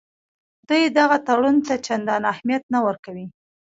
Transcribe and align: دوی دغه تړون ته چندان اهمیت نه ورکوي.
دوی 0.69 0.83
دغه 0.99 1.17
تړون 1.27 1.57
ته 1.67 1.73
چندان 1.87 2.21
اهمیت 2.33 2.63
نه 2.73 2.79
ورکوي. 2.85 3.25